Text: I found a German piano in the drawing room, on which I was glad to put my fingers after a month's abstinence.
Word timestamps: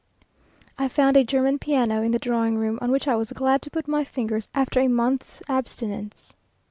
I 0.79 0.87
found 0.87 1.15
a 1.15 1.23
German 1.23 1.59
piano 1.59 2.01
in 2.01 2.09
the 2.09 2.17
drawing 2.17 2.57
room, 2.57 2.79
on 2.81 2.89
which 2.89 3.07
I 3.07 3.15
was 3.15 3.31
glad 3.33 3.61
to 3.61 3.69
put 3.69 3.87
my 3.87 4.03
fingers 4.03 4.49
after 4.55 4.79
a 4.79 4.87
month's 4.87 5.43
abstinence. 5.47 6.33